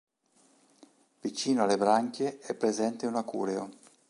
[1.21, 3.69] Vicino alle branchie è presente un aculeo.